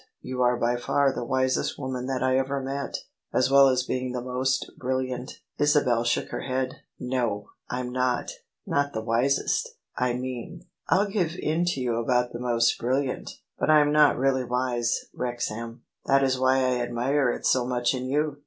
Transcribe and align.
You 0.23 0.41
are 0.41 0.57
by 0.57 0.77
far 0.77 1.13
the 1.13 1.23
wisest 1.23 1.77
woman 1.77 2.07
that 2.07 2.23
I 2.23 2.35
ever 2.35 2.59
met, 2.59 2.97
as 3.31 3.51
well 3.51 3.67
as 3.67 3.83
being 3.83 4.13
the 4.13 4.21
most 4.21 4.71
brilliant." 4.75 5.33
Isabel 5.59 6.03
shook 6.03 6.29
her 6.29 6.41
head." 6.41 6.77
No, 6.99 7.49
I'm 7.69 7.91
not— 7.91 8.31
^not 8.67 8.93
the 8.93 9.03
wisest, 9.03 9.69
I 9.95 10.13
mean; 10.13 10.65
I'll 10.89 11.05
give 11.05 11.35
in 11.37 11.65
to 11.65 11.79
you 11.79 11.97
about 11.97 12.33
the 12.33 12.39
most 12.39 12.79
brilliant. 12.79 13.29
But 13.59 13.69
I'm 13.69 13.91
not 13.91 14.17
really 14.17 14.43
wise, 14.43 15.05
Wrexham; 15.13 15.83
that 16.07 16.23
is 16.23 16.39
why 16.39 16.55
I 16.55 16.79
admire 16.81 17.29
it 17.29 17.45
so 17.45 17.67
much 17.67 17.93
in 17.93 18.07
you. 18.07 18.37